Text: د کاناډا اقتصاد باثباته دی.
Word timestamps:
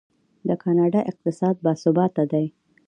د 0.47 0.49
کاناډا 0.63 1.01
اقتصاد 1.11 1.55
باثباته 1.63 2.23
دی. 2.31 2.45